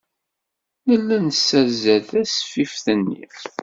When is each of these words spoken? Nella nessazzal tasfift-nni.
Nella 0.87 1.17
nessazzal 1.25 2.03
tasfift-nni. 2.09 3.23